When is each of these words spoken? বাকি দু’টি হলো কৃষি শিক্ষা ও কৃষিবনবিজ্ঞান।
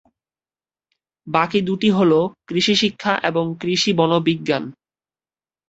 বাকি 1.27 1.59
দু’টি 1.61 1.89
হলো 1.91 2.19
কৃষি 2.47 2.73
শিক্ষা 2.75 3.13
ও 3.31 3.41
কৃষিবনবিজ্ঞান। 3.61 4.63